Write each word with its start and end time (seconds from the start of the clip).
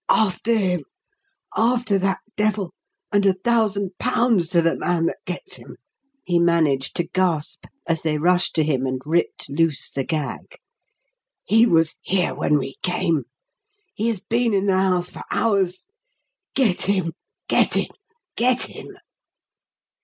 "After 0.09 0.55
him! 0.57 0.83
After 1.55 1.99
that 1.99 2.21
devil, 2.35 2.73
and 3.11 3.23
a 3.23 3.33
thousand 3.35 3.91
pounds 3.99 4.47
to 4.47 4.59
the 4.59 4.75
man 4.75 5.05
that 5.05 5.19
gets 5.27 5.57
him!" 5.57 5.75
he 6.23 6.39
managed 6.39 6.95
to 6.95 7.03
gasp 7.03 7.65
as 7.87 8.01
they 8.01 8.17
rushed 8.17 8.55
to 8.55 8.63
him 8.63 8.87
and 8.87 8.99
ripped 9.05 9.47
loose 9.47 9.91
the 9.91 10.03
gag. 10.03 10.57
"He 11.45 11.67
was 11.67 11.97
here 12.01 12.33
when 12.33 12.57
we 12.57 12.77
came! 12.81 13.25
He 13.93 14.07
has 14.07 14.21
been 14.23 14.55
in 14.55 14.65
the 14.65 14.73
house 14.79 15.11
for 15.11 15.21
hours. 15.29 15.85
Get 16.55 16.85
him! 16.85 17.13
get 17.47 17.75
him! 17.75 17.89
get 18.35 18.63
him!" 18.63 18.97